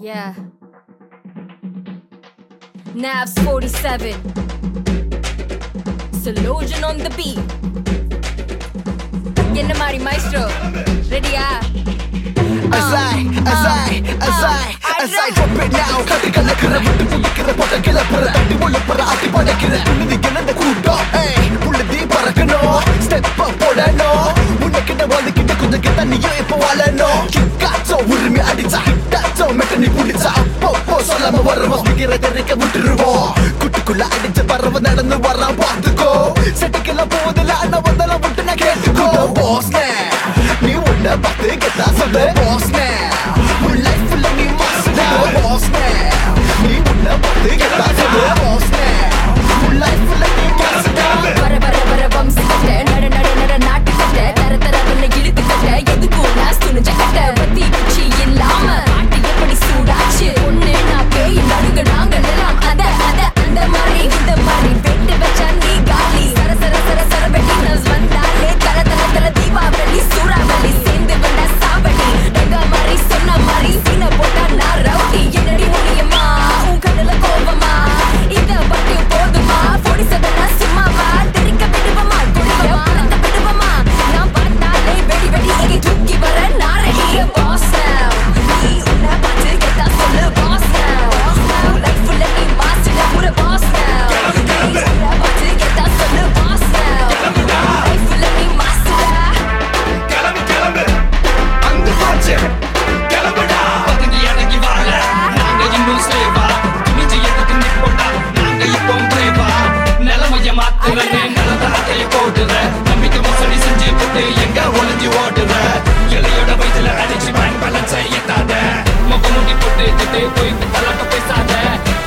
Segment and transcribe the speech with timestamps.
[0.00, 0.34] Yeah.
[2.94, 4.12] Navs 47.
[6.22, 7.40] Solution on the beat.
[9.60, 10.42] என்ன மாதிரி maestro
[11.12, 11.44] ரெடியா
[12.78, 13.18] As I,
[13.52, 13.92] as I,
[14.26, 14.66] as I,
[15.02, 19.72] as I drop it now கட்டு கலக்கிற விட்டு புடிக்கிற போட்ட கிளப்புற தட்டி ஒழுப்புற ஆட்டி படைக்கிற
[19.88, 21.04] புழுதி கிளந்த கூட்டம்
[32.25, 33.27] தெரிக்க விட்டுருவோம்
[33.61, 36.11] குட்டுக்குள்ள அடிச்ச பறவை நடந்து வரான் பார்த்துக்கோ.
[36.59, 39.07] செட்டுக்கெல்லாம் போதில்ல அண்ணா வந்தாலும் விட்டு நான் கேட்டுக்கோ.
[39.39, 39.71] பாஸ்
[40.65, 42.23] நீ உன்னை பார்த்து கெட்டா சொல்லு.
[42.39, 42.69] பாஸ்
[43.67, 45.07] உன் லைஃப்ல நீ மாசுடா.
[45.37, 45.69] பாஸ்
[46.65, 48.23] நீ உன்னை பார்த்து கெட்டா சொல்லு.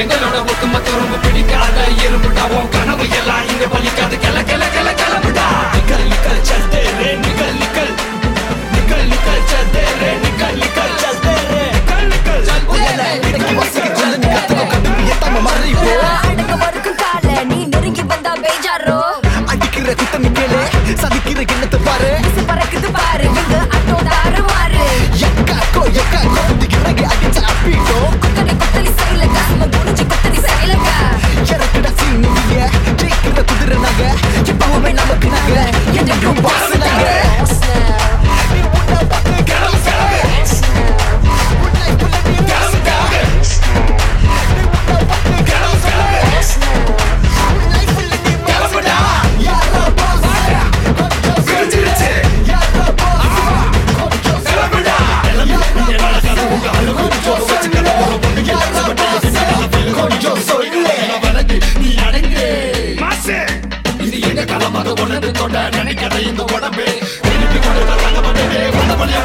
[0.00, 4.16] எங்களோட ஒட்டுமொத்த ரொம்ப பிடிக்காத எறும்புடா உன் கனவு எல்லாம் இங்க பலிக்காது.
[4.24, 7.92] கிள கிள கிள கிளம்புடா நிக்கல் நிக்கல் சத்தேரே நிக்கல் நிக்கல்.
[8.74, 12.94] நிக்கல் நிக்கல் சத்தேரே நிக்கல் நிக்கல் சத்தேரே நிக்கல் நிக்கல் சத்தேரே
[13.26, 13.64] நிக்கல்.
[13.64, 14.06] நிக்கல் சத்தேரே
[21.02, 22.10] சதிக்கிற கிண்ணத்தை பாரு.
[22.48, 23.26] பறக்குது பாரு.
[23.76, 24.07] அட்டோட
[65.90, 66.84] தொட நினைக்காத இந்த உடம்பு
[67.24, 68.18] திருப்பி கொண்டு வந்த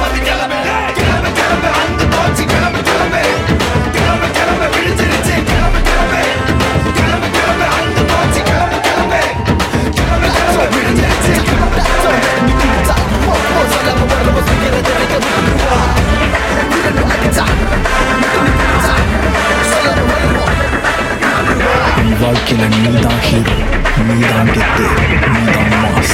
[0.00, 0.58] பார்த்து கிளம்பு.
[0.98, 3.22] கிளம்பு கிளம்பு அந்த போச்சு கிளம்பு கிளம்பு.
[3.96, 6.20] கிளம்பு கிளம்பு விழிச்சிருச்சு கிளம்பு கிளம்பு.
[6.98, 9.20] கிளம்பு கிளம்பு அந்த போச்சு கிளம்பு கிளம்பு.
[9.96, 11.34] கிளம்பு கிளம்பு விழிச்சிருச்சு
[22.22, 23.56] வாழ்க்கையில நீதான் ஹீரோ
[24.08, 24.86] நீதான் கெத்து
[25.32, 26.11] நீதான் மாஸ்